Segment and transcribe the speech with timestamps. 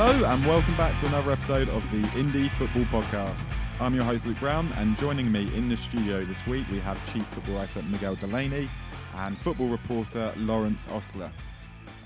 [0.00, 3.50] Hello and welcome back to another episode of the Indie Football Podcast.
[3.80, 7.04] I'm your host Luke Brown and joining me in the studio this week we have
[7.12, 8.70] Chief Football Writer Miguel Delaney
[9.16, 11.32] and football reporter Lawrence Ostlere.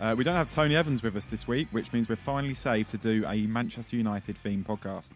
[0.00, 2.88] Uh, we don't have Tony Evans with us this week, which means we're finally saved
[2.92, 5.12] to do a Manchester United themed podcast.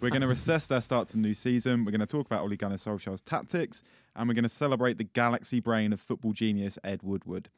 [0.00, 1.84] we're going to assess their start to the new season.
[1.84, 3.82] We're going to talk about Ole Gunnar Solskjaer's tactics,
[4.14, 7.48] and we're going to celebrate the galaxy brain of football genius Ed Woodward.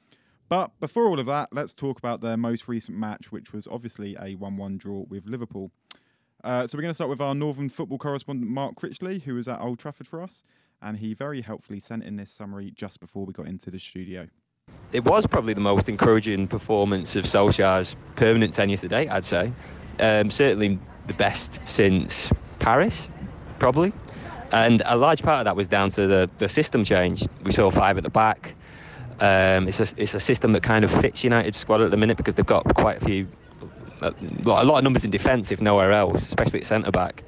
[0.48, 4.16] But before all of that, let's talk about their most recent match, which was obviously
[4.20, 5.70] a 1 1 draw with Liverpool.
[6.42, 9.48] Uh, so we're going to start with our Northern football correspondent, Mark Critchley, who was
[9.48, 10.44] at Old Trafford for us
[10.84, 14.28] and he very helpfully sent in this summary just before we got into the studio.
[14.92, 19.52] It was probably the most encouraging performance of Solskjaer's permanent tenure to date, I'd say.
[19.98, 23.08] Um, certainly the best since Paris,
[23.58, 23.92] probably.
[24.52, 27.26] And a large part of that was down to the, the system change.
[27.42, 28.54] We saw five at the back.
[29.20, 32.16] Um, it's, a, it's a system that kind of fits United's squad at the minute
[32.16, 33.28] because they've got quite a few,
[34.02, 34.12] a
[34.44, 37.22] lot, of numbers in defence, if nowhere else, especially at centre back.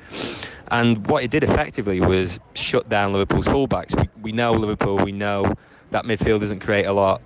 [0.69, 3.99] And what it did effectively was shut down Liverpool's fullbacks.
[3.99, 5.55] We, we know Liverpool, we know
[5.91, 7.23] that midfield doesn't create a lot.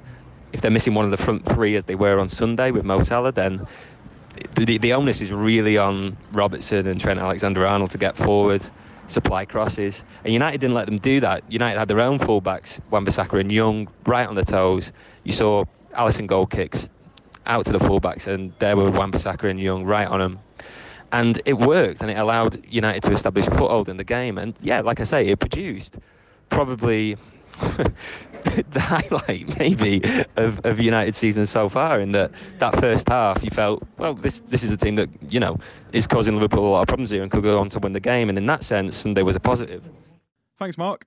[0.52, 3.02] If they're missing one of the front three, as they were on Sunday with Mo
[3.02, 3.66] Salah, then
[4.56, 8.64] the, the onus is really on Robertson and Trent Alexander Arnold to get forward,
[9.10, 10.04] supply crosses.
[10.24, 11.42] And United didn't let them do that.
[11.50, 14.92] United had their own fullbacks, Wan-Bissaka and Young, right on the toes.
[15.24, 16.88] You saw Alisson goal kicks
[17.46, 20.38] out to the fullbacks, and there were Wan-Bissaka and Young right on them
[21.12, 24.38] and it worked and it allowed United to establish a foothold in the game.
[24.38, 25.98] And yeah, like I say, it produced
[26.48, 27.16] probably
[28.70, 30.02] the highlight maybe
[30.36, 34.40] of, of United's season so far in that that first half you felt well this
[34.48, 35.58] this is a team that you know
[35.92, 38.00] is causing Liverpool a lot of problems here and could go on to win the
[38.00, 39.82] game and in that sense Sunday was a positive.
[40.58, 41.04] Thanks Mark.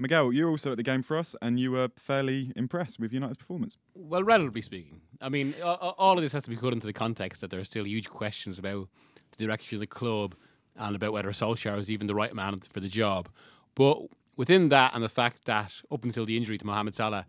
[0.00, 3.12] Miguel, you were also at the game for us, and you were fairly impressed with
[3.12, 3.76] United's performance.
[3.94, 7.42] Well, relatively speaking, I mean, all of this has to be put into the context
[7.42, 8.88] that there are still huge questions about
[9.36, 10.34] the direction of the club
[10.74, 13.28] and about whether Solskjaer is even the right man for the job.
[13.74, 13.98] But
[14.40, 17.26] within that and the fact that up until the injury to Mohamed Salah,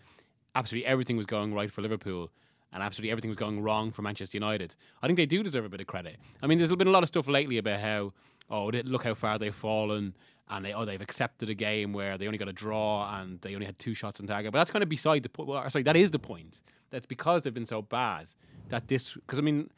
[0.55, 2.31] absolutely everything was going right for Liverpool
[2.71, 4.77] and absolutely everything was going wrong for Manchester United.
[5.01, 6.15] I think they do deserve a bit of credit.
[6.41, 8.13] I mean, there's been a lot of stuff lately about how,
[8.49, 10.15] oh, look how far they've fallen,
[10.49, 13.55] and they, oh, they've accepted a game where they only got a draw and they
[13.55, 14.53] only had two shots on target.
[14.53, 15.49] But that's kind of beside the point.
[15.49, 16.61] Well, sorry, that is the point.
[16.91, 18.27] That's because they've been so bad
[18.69, 19.15] that this.
[19.15, 19.69] Because I mean,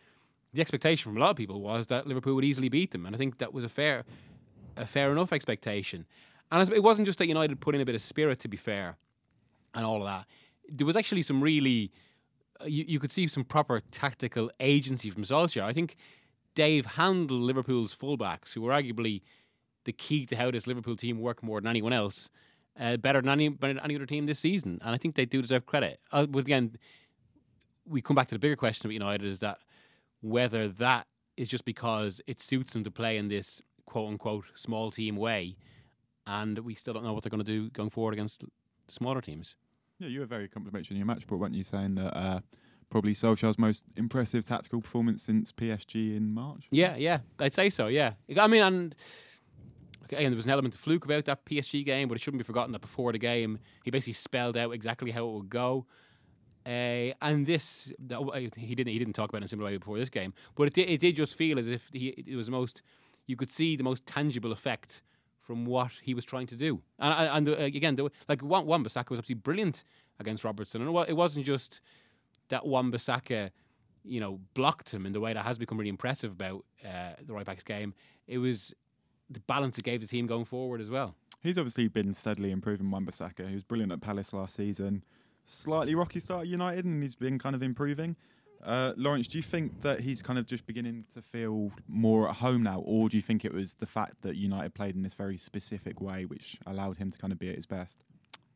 [0.53, 3.15] the expectation from a lot of people was that Liverpool would easily beat them, and
[3.15, 4.03] I think that was a fair,
[4.77, 6.05] a fair enough expectation.
[6.53, 8.95] And it wasn't just that United put in a bit of spirit, to be fair,
[9.73, 10.27] and all of that.
[10.69, 11.91] There was actually some really,
[12.61, 15.63] uh, you, you could see some proper tactical agency from Solskjaer.
[15.63, 15.95] I think
[16.53, 19.23] Dave handled Liverpool's fullbacks, who were arguably
[19.85, 22.29] the key to how this Liverpool team worked more than anyone else,
[22.79, 24.79] uh, better than any, than any other team this season.
[24.83, 25.99] And I think they do deserve credit.
[26.11, 26.77] Uh, but again,
[27.87, 29.57] we come back to the bigger question with United is that
[30.21, 34.91] whether that is just because it suits them to play in this quote unquote small
[34.91, 35.57] team way,
[36.27, 38.47] and we still don't know what they're going to do going forward against the
[38.93, 39.55] smaller teams.
[39.99, 41.63] Yeah, you were very complimentary in your match report, weren't you?
[41.63, 42.39] Saying that uh,
[42.89, 46.65] probably Solskjaer's most impressive tactical performance since PSG in March.
[46.71, 47.87] Yeah, yeah, I'd say so.
[47.87, 48.95] Yeah, I mean, and
[50.05, 52.45] again, there was an element of fluke about that PSG game, but it shouldn't be
[52.45, 55.85] forgotten that before the game, he basically spelled out exactly how it would go.
[56.65, 57.91] Uh, and this,
[58.55, 60.67] he didn't he didn't talk about it in a similar way before this game, but
[60.67, 62.81] it did, it did just feel as if he, it was most,
[63.27, 65.01] you could see the most tangible effect
[65.43, 66.81] from what he was trying to do.
[66.99, 69.83] And, and uh, again, the, like Wan Bissaka was absolutely brilliant
[70.19, 71.81] against Robertson, and it wasn't just
[72.49, 73.51] that Wan Bissaka,
[74.03, 77.33] you know, blocked him in the way that has become really impressive about uh, the
[77.33, 77.93] right back's game.
[78.27, 78.73] It was
[79.29, 81.15] the balance it gave the team going forward as well.
[81.41, 83.47] He's obviously been steadily improving Wan Bissaka.
[83.47, 85.03] He was brilliant at Palace last season
[85.45, 88.15] slightly rocky start at United, and he's been kind of improving.
[88.63, 92.35] Uh, Lawrence, do you think that he's kind of just beginning to feel more at
[92.35, 95.13] home now, or do you think it was the fact that United played in this
[95.13, 97.99] very specific way which allowed him to kind of be at his best?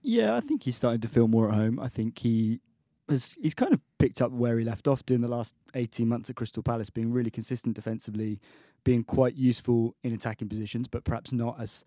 [0.01, 1.79] Yeah, I think he's starting to feel more at home.
[1.79, 2.61] I think he
[3.09, 6.29] has he's kind of picked up where he left off during the last 18 months
[6.29, 8.39] at Crystal Palace, being really consistent defensively,
[8.83, 11.83] being quite useful in attacking positions, but perhaps not as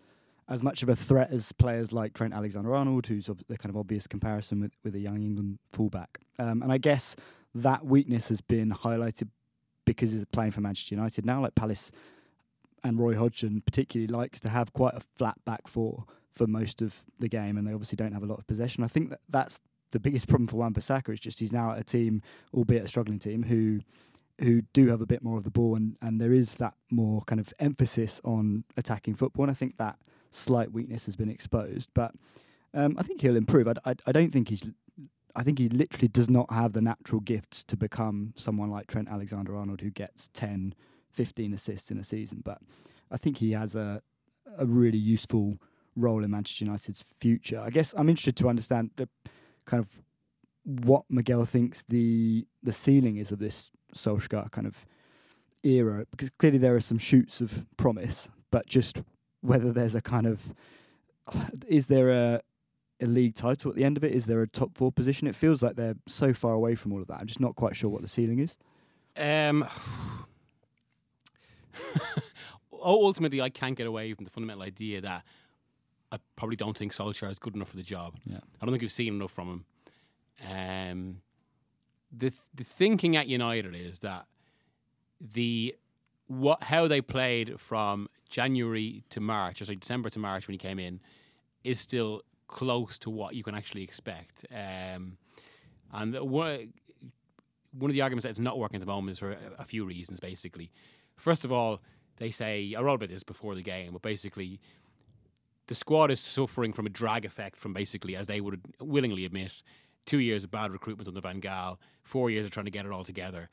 [0.51, 3.77] as much of a threat as players like Trent Alexander-Arnold, who's ob- the kind of
[3.77, 6.19] obvious comparison with, with a young England fullback.
[6.37, 7.15] Um, and I guess
[7.55, 9.29] that weakness has been highlighted
[9.85, 11.41] because he's playing for Manchester United now.
[11.41, 11.91] Like Palace
[12.83, 17.01] and Roy Hodgson particularly likes to have quite a flat back four for most of
[17.19, 18.83] the game, and they obviously don't have a lot of possession.
[18.83, 19.59] I think that that's
[19.91, 21.09] the biggest problem for Wan-Bissaka.
[21.09, 22.21] It's just he's now at a team,
[22.53, 23.81] albeit a struggling team, who
[24.39, 27.21] who do have a bit more of the ball, and, and there is that more
[27.21, 29.43] kind of emphasis on attacking football.
[29.43, 29.97] And I think that
[30.31, 32.13] slight weakness has been exposed, but
[32.73, 33.67] um, I think he'll improve.
[33.67, 34.63] I, I, I don't think he's.
[35.33, 39.07] I think he literally does not have the natural gifts to become someone like Trent
[39.07, 40.75] Alexander Arnold, who gets 10,
[41.09, 42.41] 15 assists in a season.
[42.43, 42.57] But
[43.09, 44.01] I think he has a
[44.57, 45.57] a really useful
[45.95, 47.59] role in Manchester United's future.
[47.59, 49.07] I guess I'm interested to understand the
[49.65, 50.01] kind of
[50.85, 54.85] what Miguel thinks the the ceiling is of this Solskjaer kind of
[55.63, 59.01] era, because clearly there are some shoots of promise, but just
[59.41, 60.53] whether there's a kind of
[61.67, 62.41] is there a
[63.01, 64.13] a league title at the end of it?
[64.13, 65.27] Is there a top four position?
[65.27, 67.19] It feels like they're so far away from all of that.
[67.19, 68.57] I'm just not quite sure what the ceiling is.
[69.17, 69.65] Um,
[72.71, 75.23] ultimately, I can't get away from the fundamental idea that
[76.11, 78.17] I probably don't think Solskjaer is good enough for the job.
[78.25, 78.37] Yeah.
[78.61, 79.65] I don't think we've seen enough from him.
[80.49, 81.21] Um,
[82.11, 84.25] the th- the thinking at United is that
[85.19, 85.75] the
[86.27, 90.57] what how they played from January to March, or sorry, December to March when he
[90.57, 90.99] came in,
[91.63, 94.45] is still close to what you can actually expect.
[94.51, 95.17] Um,
[95.93, 96.73] and one
[97.73, 99.85] one of the arguments that it's not working at the moment is for a, few
[99.85, 100.19] reasons.
[100.19, 100.71] Basically,
[101.15, 101.79] first of all,
[102.17, 104.59] they say I wrote about this before the game, but basically
[105.67, 109.63] the squad is suffering from a drag effect from basically, as they would willingly admit,
[110.05, 112.91] two years of bad recruitment under Van Gaal, four years of trying to get it
[112.91, 113.49] all together,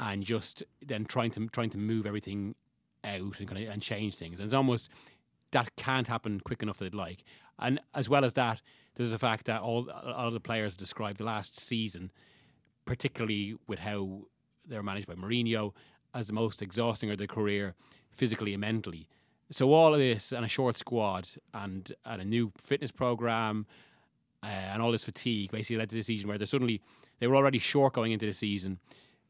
[0.00, 2.56] and just then trying to trying to move everything
[3.04, 4.38] out and kind of and change things.
[4.38, 4.90] And it's almost
[5.52, 7.24] that can't happen quick enough that they'd like.
[7.58, 8.60] And as well as that,
[8.96, 12.10] there's the fact that all all of the players described the last season,
[12.84, 14.26] particularly with how
[14.66, 15.72] they're managed by Mourinho,
[16.14, 17.74] as the most exhausting of their career,
[18.10, 19.08] physically and mentally.
[19.50, 23.66] So all of this and a short squad and and a new fitness program
[24.42, 26.80] uh, and all this fatigue basically led to the season where they suddenly
[27.18, 28.78] they were already short going into the season.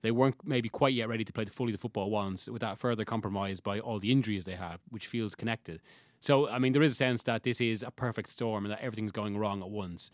[0.05, 3.06] They weren't maybe quite yet ready to play the fully the football once without further
[3.06, 5.81] compromise by all the injuries they have, which feels connected.
[6.21, 8.83] So I mean, there is a sense that this is a perfect storm and that
[8.83, 10.11] everything's going wrong at once.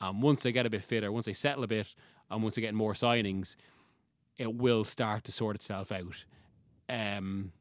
[0.00, 1.94] Um, once they get a bit fitter, once they settle a bit,
[2.28, 3.54] and once they get more signings,
[4.38, 6.24] it will start to sort itself out.
[6.88, 7.52] Um,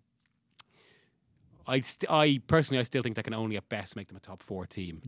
[1.68, 4.20] I st- I personally I still think they can only at best make them a
[4.20, 5.00] top four team.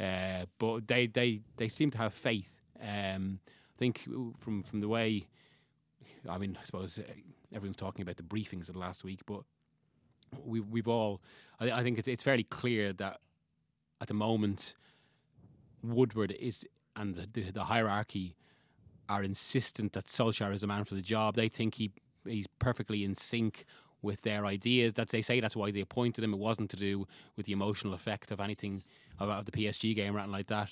[0.00, 2.50] Uh, but they, they, they seem to have faith.
[2.82, 4.08] Um, I think
[4.40, 5.28] from from the way,
[6.28, 7.02] I mean, I suppose uh,
[7.54, 9.42] everyone's talking about the briefings of the last week, but
[10.44, 11.20] we we've all,
[11.58, 13.20] I, I think it's it's fairly clear that
[14.00, 14.74] at the moment,
[15.82, 18.36] Woodward is and the, the, the hierarchy
[19.08, 21.34] are insistent that Solskjaer is a man for the job.
[21.34, 21.92] They think he
[22.26, 23.64] he's perfectly in sync
[24.02, 24.94] with their ideas.
[24.94, 26.32] That they say that's why they appointed him.
[26.32, 27.06] It wasn't to do
[27.36, 28.82] with the emotional effect of anything
[29.18, 30.70] of, of the PSG game or anything like that.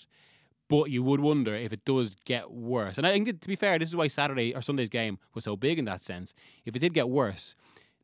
[0.69, 2.99] But you would wonder if it does get worse.
[2.99, 5.45] And I think that, to be fair, this is why Saturday or Sunday's game was
[5.45, 6.35] so big in that sense.
[6.67, 7.55] If it did get worse,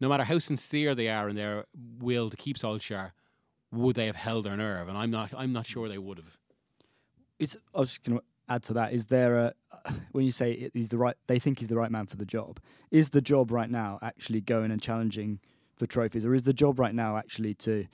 [0.00, 1.66] no matter how sincere they are in their
[1.98, 3.12] will to keep Solskjaer,
[3.70, 4.88] would they have held their nerve?
[4.88, 5.32] And I'm not.
[5.36, 6.38] I'm not sure they would have.
[7.38, 8.92] It's, I was just going to add to that.
[8.92, 9.54] Is there a
[10.12, 12.60] when you say he's the right, they think he's the right man for the job.
[12.90, 15.40] Is the job right now actually going and challenging
[15.76, 17.86] for trophies, or is the job right now actually to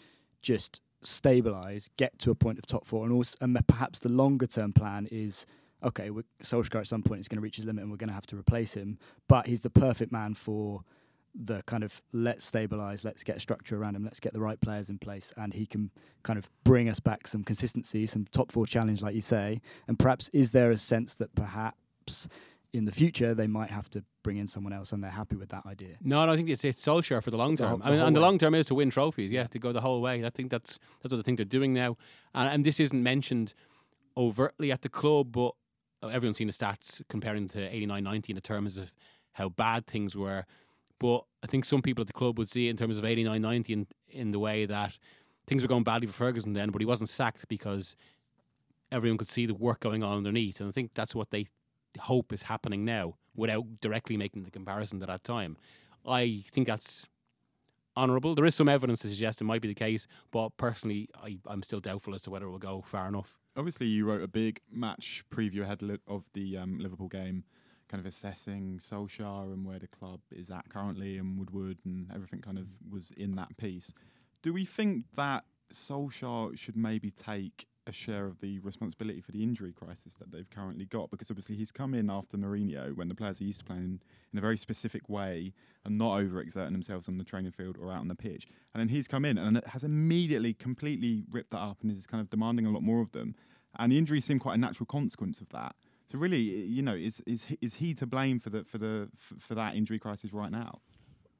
[0.42, 4.46] just stabilize, get to a point of top four, and also, and perhaps the longer
[4.46, 5.46] term plan is
[5.82, 6.10] okay.
[6.42, 8.26] Solskjaer at some point is going to reach his limit, and we're going to have
[8.26, 8.98] to replace him.
[9.28, 10.84] But he's the perfect man for
[11.34, 14.60] the kind of let's stabilize, let's get a structure around him, let's get the right
[14.60, 15.90] players in place, and he can
[16.22, 19.60] kind of bring us back some consistency, some top four challenge, like you say.
[19.86, 22.28] And perhaps is there a sense that perhaps
[22.72, 25.48] in the future they might have to bring in someone else, and they're happy with
[25.50, 25.96] that idea?
[26.02, 27.82] No, no I think it's it's Solskjaer for the long The term.
[27.84, 28.26] I mean, and the way.
[28.26, 29.30] long term is to win trophies.
[29.32, 30.24] Yeah, to go the whole way.
[30.24, 31.96] I think that's that's what they're doing now.
[32.34, 33.54] And, and this isn't mentioned
[34.16, 35.52] overtly at the club, but
[36.02, 38.94] uh, everyone's seen the stats comparing to 89-90 in terms of
[39.32, 40.44] how bad things were.
[40.98, 43.70] But I think some people at the club would see it in terms of 89-90
[43.70, 44.98] in, in the way that
[45.46, 47.96] things were going badly for Ferguson then, but he wasn't sacked because
[48.92, 50.60] everyone could see the work going on underneath.
[50.60, 51.46] And I think that's what they
[51.98, 55.56] hope is happening now without directly making the comparison to that time.
[56.06, 57.06] I think that's
[57.96, 58.34] honourable.
[58.34, 61.62] There is some evidence to suggest it might be the case, but personally, I, I'm
[61.62, 63.36] still doubtful as to whether it will go far enough.
[63.56, 67.44] Obviously, you wrote a big match preview ahead of the um, Liverpool game,
[67.88, 72.40] kind of assessing Solskjaer and where the club is at currently and Woodward and everything
[72.40, 73.92] kind of was in that piece.
[74.42, 79.42] Do we think that Solskjaer should maybe take a share of the responsibility for the
[79.42, 83.14] injury crisis that they've currently got because obviously he's come in after Mourinho when the
[83.14, 84.00] players are used to playing
[84.32, 85.52] in a very specific way
[85.84, 88.46] and not overexerting themselves on the training field or out on the pitch.
[88.72, 92.20] And then he's come in and has immediately completely ripped that up and is kind
[92.20, 93.34] of demanding a lot more of them.
[93.78, 95.74] And the injuries seem quite a natural consequence of that.
[96.06, 99.54] So really, you know, is is is he to blame for the for the for,
[99.54, 100.80] that injury crisis right now?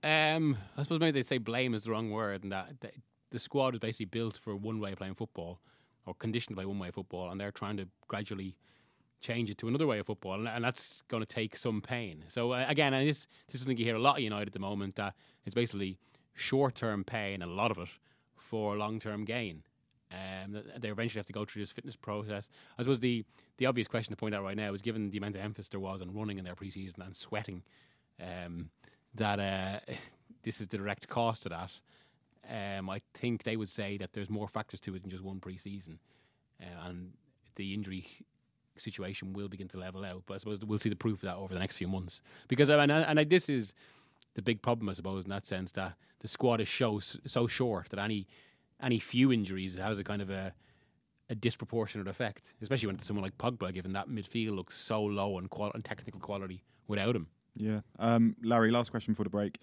[0.04, 2.74] Um, I suppose maybe they'd say blame is the wrong word, and that,
[3.30, 5.60] the squad is basically built for one way of playing football,
[6.06, 8.56] or conditioned by one way of football, and they're trying to gradually
[9.20, 12.24] change it to another way of football, and, and that's going to take some pain.
[12.28, 14.52] So uh, again, and this, this is something you hear a lot of United at
[14.52, 15.14] the moment that
[15.44, 15.98] it's basically
[16.34, 17.88] short-term pain, a lot of it,
[18.36, 19.62] for long-term gain.
[20.12, 22.48] Um, they eventually have to go through this fitness process.
[22.76, 23.24] I suppose the
[23.58, 25.78] the obvious question to point out right now is given the amount of emphasis there
[25.78, 27.62] was on running in their preseason and sweating,
[28.20, 28.70] um,
[29.14, 29.78] that uh,
[30.42, 31.70] this is the direct cost of that.
[32.50, 35.38] Um, I think they would say that there's more factors to it than just one
[35.38, 35.98] preseason,
[36.60, 37.12] uh, and
[37.54, 38.06] the injury
[38.76, 40.24] situation will begin to level out.
[40.26, 42.22] But I suppose we'll see the proof of that over the next few months.
[42.48, 43.72] Because mean, and, and this is
[44.34, 47.90] the big problem, I suppose, in that sense that the squad is so so short
[47.90, 48.26] that any
[48.82, 50.52] any few injuries has a kind of a
[51.28, 55.36] a disproportionate effect, especially when it's someone like Pogba, given that midfield looks so low
[55.36, 57.28] on, qual- on technical quality without him.
[57.54, 57.80] Yeah.
[58.00, 59.58] Um, Larry, last question for the break.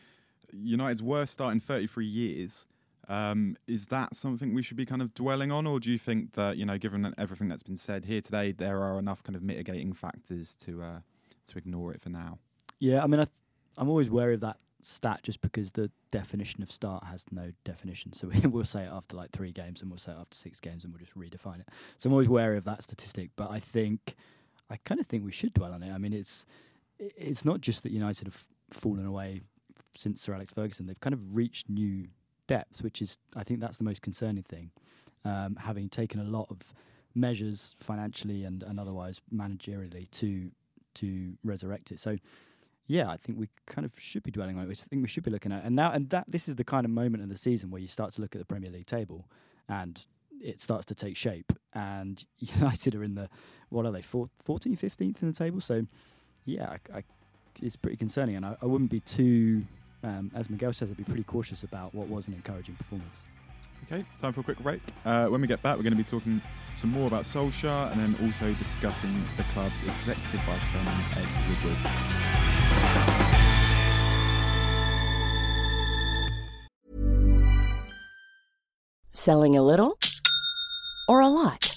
[0.53, 2.67] United's worst start in 33 years.
[3.09, 6.33] Um, is that something we should be kind of dwelling on, or do you think
[6.33, 9.41] that you know, given everything that's been said here today, there are enough kind of
[9.41, 10.99] mitigating factors to uh,
[11.47, 12.39] to ignore it for now?
[12.79, 13.43] Yeah, I mean, I th-
[13.77, 18.13] I'm always wary of that stat just because the definition of start has no definition.
[18.13, 20.59] So we, will say it after like three games and we'll say it after six
[20.59, 21.69] games and we'll just redefine it.
[21.97, 23.31] So I'm always wary of that statistic.
[23.35, 24.15] But I think,
[24.69, 25.93] I kind of think we should dwell on it.
[25.93, 26.45] I mean, it's
[26.99, 29.41] it's not just that United have fallen away
[29.95, 30.87] since Sir Alex Ferguson.
[30.87, 32.07] They've kind of reached new
[32.47, 34.71] depths, which is, I think that's the most concerning thing.
[35.25, 36.73] Um, having taken a lot of
[37.13, 40.51] measures financially and, and otherwise managerially to
[40.95, 41.99] to resurrect it.
[41.99, 42.17] So
[42.87, 45.09] yeah, I think we kind of should be dwelling on it, which I think we
[45.09, 45.63] should be looking at.
[45.63, 47.87] And now, and that this is the kind of moment in the season where you
[47.87, 49.27] start to look at the Premier League table,
[49.67, 50.01] and
[50.41, 51.51] it starts to take shape.
[51.73, 53.29] And United are in the
[53.69, 55.59] what are they, 14th, 15th in the table?
[55.59, 55.85] So,
[56.45, 57.03] yeah, I, I,
[57.61, 58.37] it's pretty concerning.
[58.37, 59.65] And I, I wouldn't be too,
[60.03, 63.15] um, as Miguel says, I'd be pretty cautious about what was an encouraging performance.
[63.85, 64.81] Okay, time for a quick break.
[65.05, 66.41] Uh, when we get back, we're going to be talking
[66.73, 71.77] some more about Solskjaer and then also discussing the club's executive vice chairman, Ed Woodward.
[79.13, 79.97] Selling a little
[81.07, 81.76] or a lot?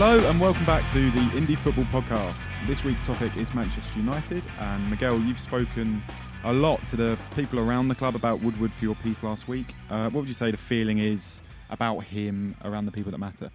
[0.00, 2.44] Hello and welcome back to the Indie Football Podcast.
[2.68, 6.00] This week's topic is Manchester United, and Miguel, you've spoken
[6.44, 9.74] a lot to the people around the club about Woodward for your piece last week.
[9.90, 13.50] Uh, what would you say the feeling is about him around the people that matter?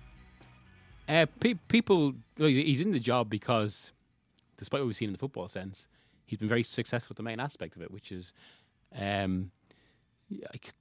[1.07, 3.93] Uh, pe- people, well, he's in the job because,
[4.57, 5.87] despite what we've seen in the football sense,
[6.25, 8.33] he's been very successful with the main aspect of it, which is
[8.99, 9.49] um,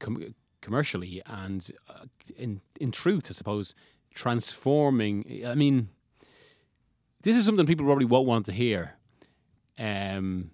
[0.00, 3.76] com- commercially and uh, in in truth, I suppose,
[4.14, 5.42] transforming.
[5.46, 5.88] I mean,
[7.22, 8.94] this is something people probably won't want to hear,
[9.78, 10.50] um,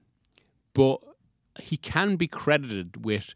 [0.74, 1.00] but
[1.60, 3.34] he can be credited with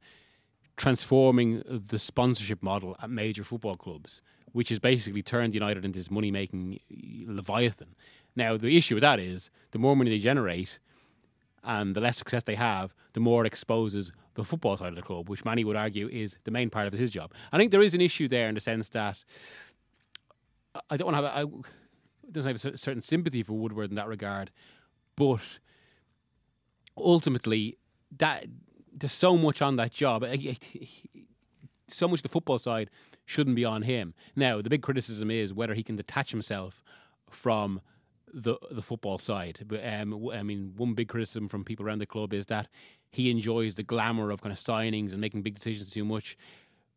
[0.77, 6.11] transforming the sponsorship model at major football clubs, which has basically turned United into this
[6.11, 6.79] money making
[7.27, 7.95] leviathan.
[8.35, 10.79] Now, the issue with that is the more money they generate
[11.65, 15.03] and the less success they have, the more it exposes the football side of the
[15.03, 17.33] club, which many would argue is the main part of his job.
[17.53, 19.23] I think there is an issue there in the sense that
[20.91, 21.49] I don't want to have.
[21.49, 21.51] I
[22.31, 24.51] doesn't have a certain sympathy for Woodward in that regard,
[25.17, 25.41] but
[26.97, 27.79] ultimately,
[28.19, 28.47] that
[28.93, 30.23] there's so much on that job.
[30.25, 30.37] eh,
[30.75, 30.85] eh,
[31.89, 32.91] So much the football side
[33.27, 34.15] shouldn't be on him.
[34.35, 36.83] Now, the big criticism is whether he can detach himself
[37.31, 37.81] from
[38.33, 39.61] the the football side.
[39.67, 42.69] But um, I mean, one big criticism from people around the club is that
[43.11, 46.37] he enjoys the glamour of kind of signings and making big decisions too much.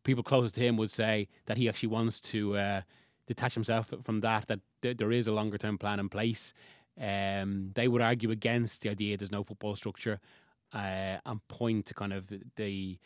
[0.04, 2.80] People close to him would say that he actually wants to uh,
[3.26, 4.46] detach himself from that.
[4.48, 6.54] That th- there is a longer term plan in place.
[7.00, 10.18] Um, they would argue against the idea there's no football structure
[10.72, 12.98] uh, and point to kind of the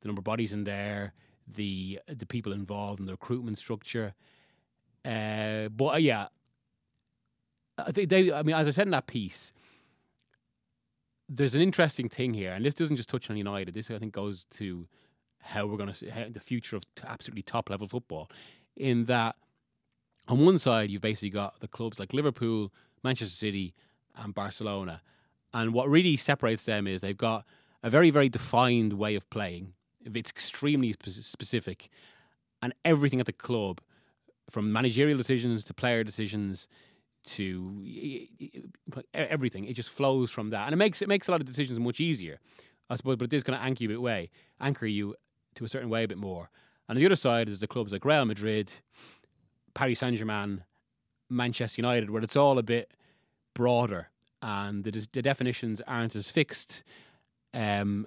[0.00, 1.12] the number of bodies in there,
[1.46, 4.14] the the people involved in the recruitment structure.
[5.04, 6.28] Uh, but uh, yeah,
[7.78, 8.32] I think they.
[8.32, 9.52] I mean, as I said in that piece,
[11.28, 13.74] there's an interesting thing here, and this doesn't just touch on United.
[13.74, 14.86] This I think goes to
[15.40, 18.30] how we're going to the future of absolutely top level football.
[18.76, 19.36] In that,
[20.28, 23.74] on one side, you've basically got the clubs like Liverpool, Manchester City,
[24.16, 25.02] and Barcelona,
[25.52, 27.44] and what really separates them is they've got
[27.82, 29.74] a very, very defined way of playing.
[30.04, 31.90] It's extremely specific,
[32.62, 33.80] and everything at the club,
[34.50, 36.68] from managerial decisions to player decisions
[37.24, 37.82] to
[39.14, 41.80] everything, it just flows from that, and it makes it makes a lot of decisions
[41.80, 42.38] much easier,
[42.90, 43.16] I suppose.
[43.16, 45.14] But it is going to anchor you a bit way, anchor you
[45.54, 46.50] to a certain way a bit more.
[46.88, 48.70] And the other side is the clubs like Real Madrid,
[49.74, 50.64] Paris Saint Germain,
[51.28, 52.92] Manchester United, where it's all a bit
[53.54, 54.08] broader
[54.44, 56.82] and the, the definitions aren't as fixed,
[57.54, 58.06] um,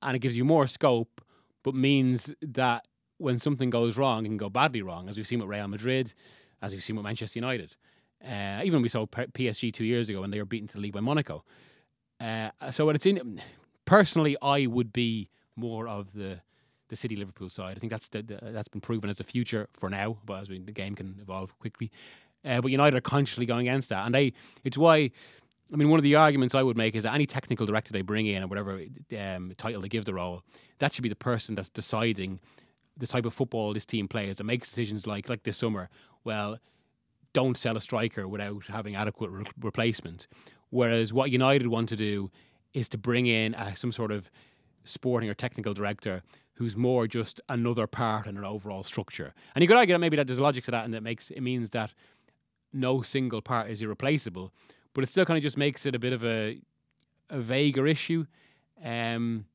[0.00, 1.20] and it gives you more scope,
[1.62, 2.86] but means that
[3.18, 6.14] when something goes wrong, it can go badly wrong, as we've seen with Real Madrid,
[6.62, 7.76] as we've seen with Manchester United.
[8.26, 10.94] Uh, even we saw PSG two years ago when they were beaten to the league
[10.94, 11.44] by Monaco.
[12.18, 13.40] Uh, so when it's in,
[13.84, 16.40] personally, I would be more of the
[16.88, 17.76] the City Liverpool side.
[17.76, 20.48] I think that's the, the, that's been proven as the future for now, but as
[20.48, 21.90] we, the game can evolve quickly.
[22.44, 24.32] Uh, but United are consciously going against that, and they
[24.64, 25.10] it's why.
[25.72, 28.02] I mean, one of the arguments I would make is that any technical director they
[28.02, 28.80] bring in, or whatever
[29.18, 30.44] um, title they give the role,
[30.78, 32.38] that should be the person that's deciding
[32.96, 35.88] the type of football this team plays and makes decisions like like this summer.
[36.22, 36.58] Well,
[37.32, 40.28] don't sell a striker without having adequate re- replacement.
[40.70, 42.30] Whereas what United want to do
[42.72, 44.30] is to bring in uh, some sort of
[44.84, 46.22] sporting or technical director
[46.56, 49.32] who's more just another part in an overall structure.
[49.54, 51.40] And you could argue that maybe that there's logic to that, and that makes it
[51.40, 51.92] means that
[52.72, 54.52] no single part is irreplaceable,
[54.94, 56.60] but it still kind of just makes it a bit of a
[57.30, 58.24] a vaguer issue.
[58.84, 59.46] Um,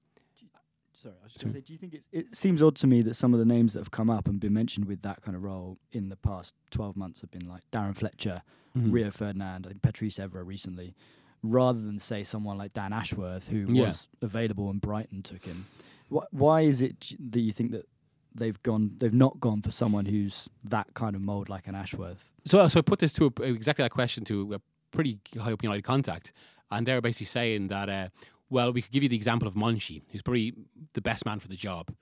[0.93, 2.85] Sorry, I was just going to say, do you think it's, it seems odd to
[2.87, 5.23] me that some of the names that have come up and been mentioned with that
[5.23, 8.43] kind of role in the past 12 months have been like Darren Fletcher,
[8.77, 8.93] Mhm.
[8.93, 10.93] Rio Ferdinand, I think Patrice Evra recently,
[11.41, 13.85] rather than say someone like Dan Ashworth, who Yeah.
[13.87, 15.65] was available and Brighton took him.
[16.13, 17.87] Wh- why is it that you think that
[18.33, 22.29] they've gone, they've not gone for someone who's that kind of mould like an Ashworth?
[22.45, 25.63] So, so I put this to a, exactly that question to a pretty high up
[25.63, 26.33] United contact,
[26.69, 28.09] and they're basically saying that, uh,
[28.49, 30.53] well, we could give you the example of Monchi, who's probably
[30.93, 31.93] the best man for the job.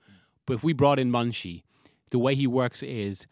[0.46, 1.62] But if we brought in Monchi,
[2.10, 3.26] the way he works is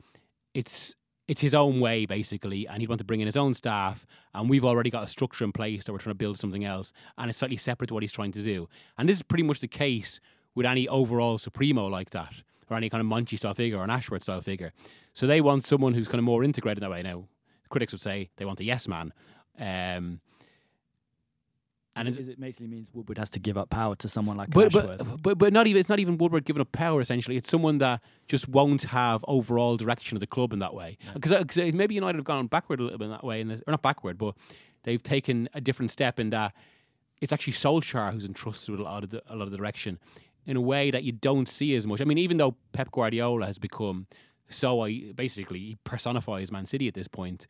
[0.55, 0.95] it's
[1.27, 4.49] it's his own way basically, and he'd want to bring in his own staff, and
[4.49, 7.29] we've already got a structure in place that we're trying to build something else, and
[7.29, 8.69] it's slightly separate to what he's trying to do.
[8.97, 10.21] And this is pretty much the case
[10.55, 12.35] with any overall supremo like that,
[12.71, 14.73] or any kind of Monchi style figure or an Ashworth style figure.
[15.13, 17.03] So they want someone who's kind of more integrated in that way.
[17.03, 17.25] Now,
[17.69, 19.13] critics would say they want a yes man.
[19.59, 20.21] Um,
[21.97, 24.67] and it- it basically means Woodward has to give up power to someone like but,
[24.67, 24.99] Ashworth?
[24.99, 27.01] but but but not even it's not even Woodward giving up power.
[27.01, 30.97] Essentially, it's someone that just won't have overall direction of the club in that way.
[31.15, 33.73] Because maybe United have gone backward a little bit in that way, in this, or
[33.73, 34.37] not backward, but
[34.85, 36.55] they've taken a different step in that
[37.21, 39.99] it's actually Solskjaer who's entrusted with a lot of the, a lot of the direction
[40.49, 42.01] in a way that you don't see as much.
[42.01, 44.07] I mean, even though Pep Guardiola has become
[44.49, 47.47] so I basically he personifies Man City at this point.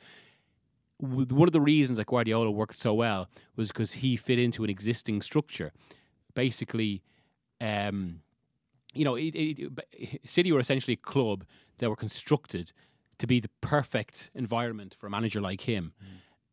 [1.00, 4.70] One of the reasons that Guardiola worked so well was because he fit into an
[4.70, 5.70] existing structure.
[6.34, 7.02] Basically,
[7.60, 8.20] um,
[8.94, 11.44] you know, it, it, it- City were essentially a club
[11.78, 12.72] that were constructed
[13.18, 15.92] to be the perfect environment for a manager like him.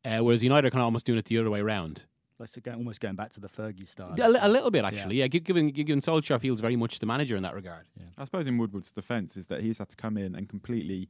[0.04, 2.06] Uh, whereas United are kind of almost doing it the other way around.
[2.40, 4.14] Like so go, almost going back to the Fergie style.
[4.20, 5.18] A, li- a little bit, actually.
[5.18, 7.86] Yeah, gi- given given Solskjaer feels very much the manager in that regard.
[8.18, 11.10] I suppose in Woodward's defence is that he's had to come in and completely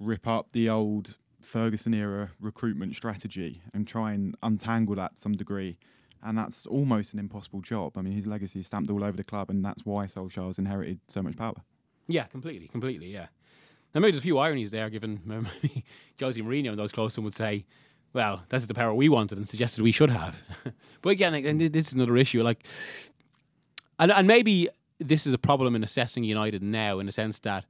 [0.00, 5.32] rip up the old Ferguson era recruitment strategy and try and untangle that to some
[5.36, 5.76] degree.
[6.22, 7.98] And that's almost an impossible job.
[7.98, 11.00] I mean, his legacy is stamped all over the club, and that's why Solskjaer's inherited
[11.08, 11.54] so much power.
[12.06, 13.08] Yeah, completely, completely.
[13.08, 13.26] Yeah.
[13.92, 15.84] Now, maybe there's a few ironies there, given maybe
[16.20, 17.64] Jose Mourinho and those close to him would say,
[18.12, 20.42] "Well, that's the power we wanted and suggested we should have."
[21.02, 22.42] but again, and this is another issue.
[22.42, 22.66] Like,
[23.98, 27.64] and and maybe this is a problem in assessing United now, in the sense that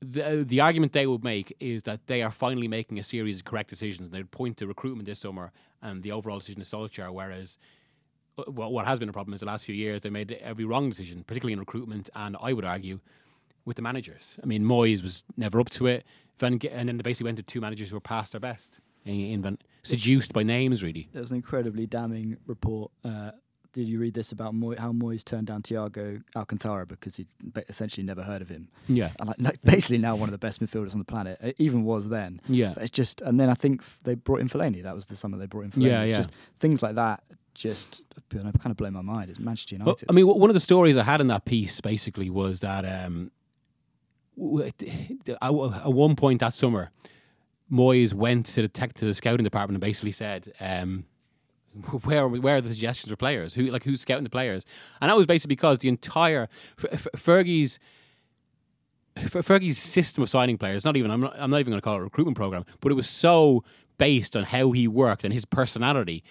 [0.00, 3.44] the the argument they would make is that they are finally making a series of
[3.44, 4.06] correct decisions.
[4.06, 5.52] And they'd point to recruitment this summer
[5.82, 7.58] and the overall decision of Solskjaer, whereas
[8.38, 10.64] uh, well, what has been a problem is the last few years they made every
[10.64, 13.00] wrong decision, particularly in recruitment, and I would argue
[13.64, 14.36] with the managers.
[14.42, 16.04] I mean, Moyes was never up to it.
[16.38, 18.80] Van Ge- and then they basically went to two managers who were past their best,
[19.04, 21.08] in, in Van, seduced by names, really.
[21.12, 22.90] There was an incredibly damning report.
[23.04, 23.32] Uh,
[23.74, 27.64] did you read this about Moy- how Moyes turned down Thiago Alcantara because he'd ba-
[27.68, 28.68] essentially never heard of him?
[28.88, 29.10] Yeah.
[29.20, 31.38] And like, like, basically now one of the best midfielders on the planet.
[31.42, 32.40] It even was then.
[32.48, 32.72] Yeah.
[32.74, 34.82] But it's just, and then I think f- they brought in Fellaini.
[34.82, 35.82] That was the summer they brought in Fellaini.
[35.90, 36.16] Yeah, It's yeah.
[36.18, 37.22] Just things like that
[37.54, 39.30] just kind of blow my mind.
[39.30, 39.86] It's Manchester United.
[39.86, 42.84] Well, I mean, one of the stories I had in that piece basically was that
[42.84, 43.30] um, w- it-
[45.42, 46.90] at one point that summer,
[47.70, 51.04] Moyes went to the tech to the scouting department and basically said, um,
[52.04, 53.54] "Where where are the suggestions for players?
[53.54, 54.64] Who like who's scouting the players?"
[55.00, 57.78] And that was basically because the entire Fergie's.
[59.16, 61.96] Fergie's system of signing players, not even I'm not, I'm not even going to call
[61.96, 63.64] it a recruitment program, but it was so
[63.96, 66.22] based on how he worked and his personality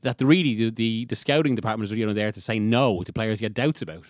[0.00, 3.02] that the really the, the, the scouting department is really only there to say no
[3.02, 4.06] to players he had doubts about.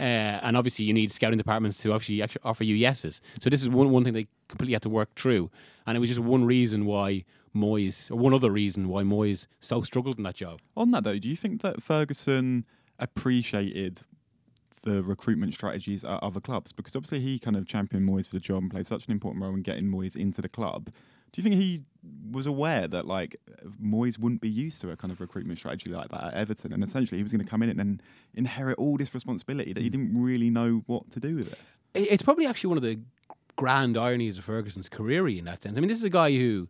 [0.00, 3.20] Uh, and obviously, you need scouting departments to actually, offer you yeses.
[3.40, 5.50] So this is one one thing they completely had to work through,
[5.86, 9.82] and it was just one reason why Moyes, or one other reason why Moyes so
[9.82, 10.60] struggled in that job.
[10.76, 12.64] On that though, do you think that Ferguson
[12.98, 14.02] appreciated
[14.82, 16.72] the recruitment strategies at other clubs?
[16.72, 19.42] Because obviously he kind of championed Moyes for the job and played such an important
[19.42, 20.90] role in getting Moyes into the club.
[21.32, 21.82] Do you think he
[22.30, 23.36] was aware that like
[23.82, 26.82] Moyes wouldn't be used to a kind of recruitment strategy like that at Everton, and
[26.82, 28.00] essentially he was going to come in and then
[28.34, 29.92] inherit all this responsibility that he mm.
[29.92, 31.58] didn't really know what to do with it?
[31.94, 32.98] It- It's probably actually one of the
[33.56, 35.76] grand ironies of Ferguson's career in that sense.
[35.76, 36.68] I mean, this is a guy who.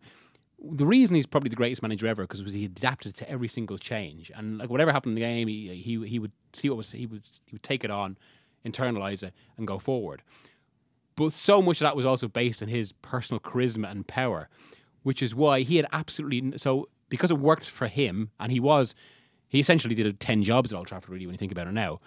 [0.60, 3.78] The reason he's probably the greatest manager ever because was he adapted to every single
[3.78, 6.90] change and like whatever happened in the game he he he would see what was
[6.90, 8.18] he would he would take it on,
[8.66, 10.20] internalize it and go forward.
[11.18, 14.48] But so much of that was also based on his personal charisma and power,
[15.02, 18.94] which is why he had absolutely so because it worked for him and he was
[19.48, 22.00] he essentially did ten jobs at Old Trafford really when you think about it now.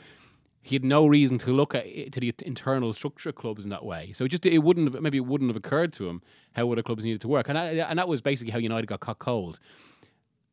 [0.61, 3.69] He had no reason to look at it, to the internal structure of clubs in
[3.71, 4.13] that way.
[4.13, 6.21] So it just it wouldn't have, maybe it wouldn't have occurred to him
[6.53, 9.19] how other clubs needed to work, and and that was basically how United got caught
[9.19, 9.59] cold.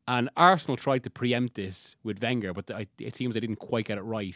[0.05, 2.69] And Arsenal tried to preempt this with Wenger, but
[2.99, 4.35] it seems they didn't quite get it right.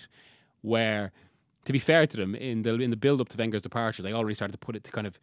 [0.61, 1.11] Where,
[1.65, 4.13] to be fair to them, in the in the build up to Wenger's departure, they
[4.13, 5.19] already started to put it to kind of,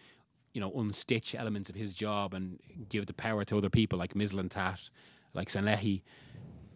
[0.54, 4.14] you know, unstitch elements of his job and give the power to other people like
[4.14, 4.90] Mislintat,
[5.34, 6.02] like Sanllehi.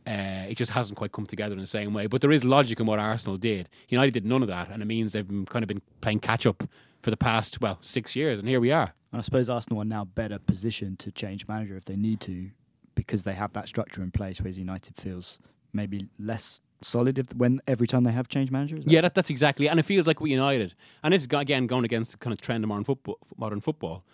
[0.06, 2.06] Uh, it just hasn't quite come together in the same way.
[2.06, 3.70] But there is logic in what Arsenal did.
[3.88, 6.44] United did none of that, and it means they've been, kind of been playing catch
[6.46, 6.62] up
[7.00, 8.92] for the past well six years, and here we are.
[9.12, 12.50] And I suppose Arsenal are now better positioned to change manager if they need to,
[12.94, 14.40] because they have that structure in place.
[14.40, 15.38] Whereas United feels
[15.74, 18.84] maybe less solid if, when every time they have changed managers.
[18.86, 21.84] Yeah, that, that's exactly, and it feels like with United, and this is again going
[21.84, 23.18] against the kind of trend of modern football.
[23.36, 24.04] Modern football,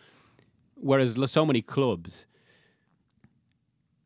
[0.75, 2.27] whereas so many clubs,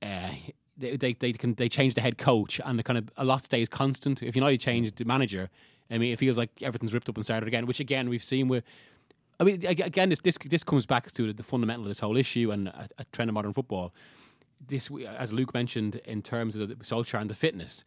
[0.02, 0.30] uh,
[0.76, 3.44] they, they they can they change the head coach, and the kind of a lot
[3.44, 4.22] stays constant.
[4.22, 5.50] If United changed the manager,
[5.90, 7.66] I mean, it feels like everything's ripped up and started again.
[7.66, 8.64] Which again we've seen with.
[9.40, 12.52] I mean, again, this this this comes back to the fundamental of this whole issue
[12.52, 13.92] and a, a trend of modern football.
[14.66, 17.84] This, as Luke mentioned, in terms of the Solskjaer and the fitness,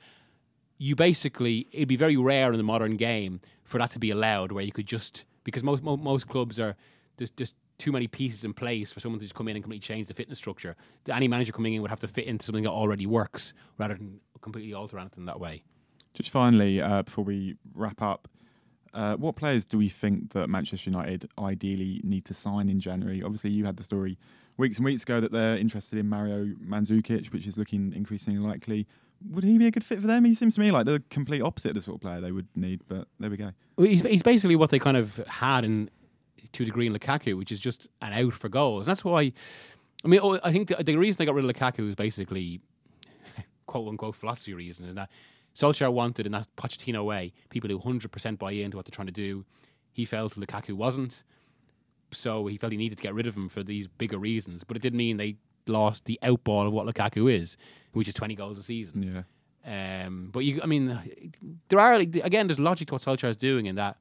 [0.77, 4.51] you basically it'd be very rare in the modern game for that to be allowed
[4.51, 6.75] where you could just because most mo- most clubs are
[7.17, 9.81] there's just too many pieces in place for someone to just come in and completely
[9.81, 10.75] change the fitness structure.
[11.09, 14.19] Any manager coming in would have to fit into something that already works rather than
[14.41, 15.63] completely alter anything that way.
[16.13, 18.27] Just finally, uh, before we wrap up,
[18.93, 23.21] uh, what players do we think that Manchester United ideally need to sign in January?
[23.21, 24.17] Obviously, you had the story
[24.57, 28.87] weeks and weeks ago that they're interested in Mario Mandzukic, which is looking increasingly likely.
[29.29, 30.25] Would he be a good fit for them?
[30.25, 32.47] He seems to me like the complete opposite of the sort of player they would
[32.55, 33.51] need, but there we go.
[33.77, 35.89] Well, He's, he's basically what they kind of had in
[36.53, 38.85] to a degree in Lukaku, which is just an out for goals.
[38.87, 39.31] And that's why,
[40.03, 42.61] I mean, oh, I think the, the reason they got rid of Lukaku is basically
[43.65, 45.09] quote unquote philosophy reasons, and that
[45.55, 49.13] Solskjaer wanted in that Pochettino way people who 100% buy into what they're trying to
[49.13, 49.43] do.
[49.91, 51.23] He felt Lukaku wasn't,
[52.11, 54.63] so he felt he needed to get rid of him for these bigger reasons.
[54.63, 57.57] But it didn't mean they lost the outball of what Lukaku is,
[57.93, 59.03] which is 20 goals a season.
[59.03, 59.23] Yeah.
[60.05, 60.97] Um, but you, I mean,
[61.69, 63.97] there are again, there's logic to what Solskjaer is doing in that.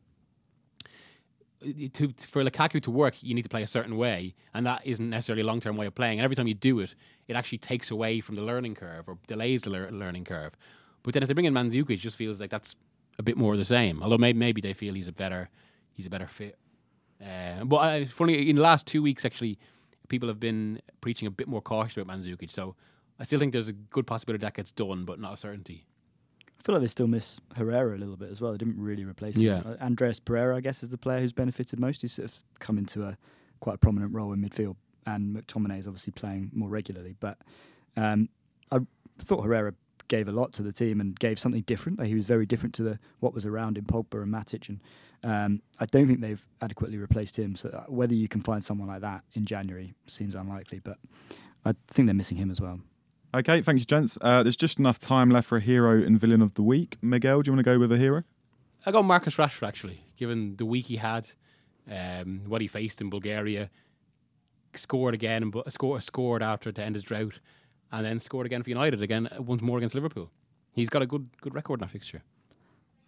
[1.94, 5.10] To for Lukaku to work, you need to play a certain way, and that isn't
[5.10, 6.18] necessarily a long term way of playing.
[6.18, 6.94] And every time you do it,
[7.26, 10.52] it actually takes away from the learning curve or delays the lear- learning curve.
[11.02, 12.76] But then if they bring in Mandzukic, it just feels like that's
[13.18, 14.02] a bit more of the same.
[14.02, 15.48] Although maybe maybe they feel he's a better
[15.94, 16.58] he's a better fit.
[17.24, 19.58] Uh, but uh, funny in the last two weeks, actually,
[20.08, 22.50] people have been preaching a bit more caution about Mandzukic.
[22.50, 22.74] So
[23.18, 25.86] I still think there's a good possibility that gets done, but not a certainty.
[26.58, 28.52] I feel like they still miss Herrera a little bit as well.
[28.52, 29.62] They didn't really replace Yeah.
[29.62, 29.76] him.
[29.80, 32.02] Uh, Andreas Pereira, I guess, is the player who's benefited most.
[32.02, 33.16] He's sort of come into a
[33.60, 34.76] quite a prominent role in midfield,
[35.06, 37.14] and McTominay is obviously playing more regularly.
[37.20, 37.38] But
[37.96, 38.28] um,
[38.72, 38.80] I
[39.18, 39.74] thought Herrera
[40.08, 41.98] gave a lot to the team and gave something different.
[41.98, 44.80] Like he was very different to the what was around in Pogba and Matic, and
[45.22, 47.56] um, I don't think they've adequately replaced him.
[47.56, 50.98] So uh, whether you can find someone like that in January seems unlikely, but
[51.64, 52.80] I think they're missing him as well.
[53.34, 54.16] Okay, thank you, gents.
[54.22, 56.96] Uh, there's just enough time left for a hero and villain of the week.
[57.02, 58.22] Miguel, do you want to go with a hero?
[58.86, 61.28] I got Marcus Rashford actually, given the week he had,
[61.90, 63.68] um, what he faced in Bulgaria,
[64.74, 67.40] scored again and scored scored after to end his drought,
[67.90, 70.30] and then scored again for United again uh, once more against Liverpool.
[70.72, 72.22] He's got a good good record in that fixture.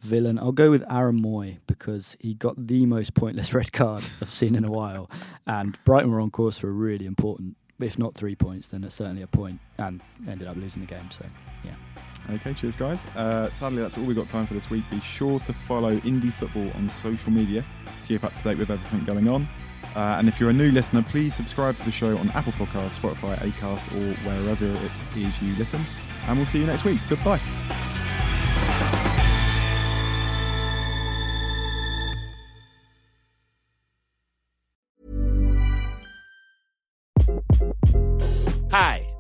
[0.01, 4.31] Villain, I'll go with Aaron Mooy because he got the most pointless red card I've
[4.31, 5.11] seen in a while,
[5.47, 8.95] and Brighton were on course for a really important, if not three points, then it's
[8.95, 11.11] certainly a point, and ended up losing the game.
[11.11, 11.25] So,
[11.65, 11.75] yeah.
[12.31, 13.07] Okay, cheers, guys.
[13.17, 14.85] Uh, sadly, that's all we've got time for this week.
[14.91, 17.65] Be sure to follow Indie Football on social media
[18.03, 19.49] to keep up to date with everything going on.
[19.97, 22.99] Uh, and if you're a new listener, please subscribe to the show on Apple Podcasts,
[22.99, 25.81] Spotify, Acast, or wherever it is you listen.
[26.27, 27.01] And we'll see you next week.
[27.09, 27.41] Goodbye.